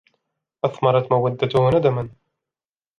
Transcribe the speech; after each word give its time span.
أَثْمَرَتْ 0.65 1.11
مَوَدَّتُهُ 1.11 1.69
نَدَمًا 1.69 2.09